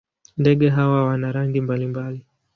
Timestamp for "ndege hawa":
0.37-1.05